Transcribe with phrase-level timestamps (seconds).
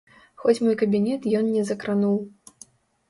[0.43, 2.17] Хоць мой кабінет ён не закрануў.